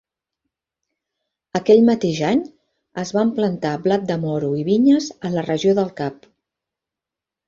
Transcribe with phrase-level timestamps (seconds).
[1.59, 2.39] Aquell mateix any,
[3.03, 6.27] es van plantar blat de moro i vinyes a la regió del Cap.